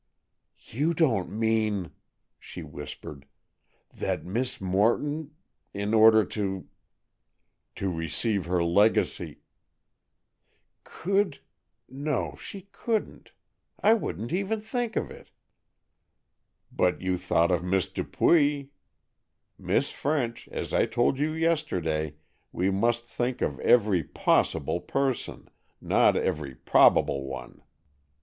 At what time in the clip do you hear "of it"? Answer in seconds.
14.95-15.29